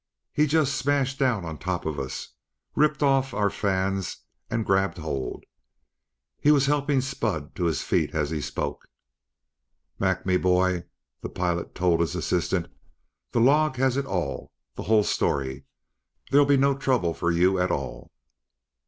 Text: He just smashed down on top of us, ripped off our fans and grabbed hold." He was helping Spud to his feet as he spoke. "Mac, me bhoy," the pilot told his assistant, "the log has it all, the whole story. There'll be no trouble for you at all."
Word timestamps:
He 0.33 0.47
just 0.47 0.73
smashed 0.75 1.19
down 1.19 1.45
on 1.45 1.59
top 1.59 1.85
of 1.85 1.99
us, 1.99 2.29
ripped 2.73 3.03
off 3.03 3.35
our 3.35 3.51
fans 3.51 4.17
and 4.49 4.65
grabbed 4.65 4.97
hold." 4.97 5.43
He 6.39 6.49
was 6.49 6.65
helping 6.65 7.01
Spud 7.01 7.53
to 7.57 7.65
his 7.65 7.83
feet 7.83 8.15
as 8.15 8.31
he 8.31 8.41
spoke. 8.41 8.87
"Mac, 9.99 10.25
me 10.25 10.37
bhoy," 10.37 10.85
the 11.21 11.29
pilot 11.29 11.75
told 11.75 11.99
his 11.99 12.15
assistant, 12.15 12.65
"the 13.31 13.41
log 13.41 13.75
has 13.75 13.95
it 13.95 14.07
all, 14.07 14.51
the 14.73 14.81
whole 14.89 15.03
story. 15.03 15.65
There'll 16.31 16.47
be 16.47 16.57
no 16.57 16.75
trouble 16.75 17.13
for 17.13 17.29
you 17.29 17.59
at 17.59 17.69
all." 17.69 18.11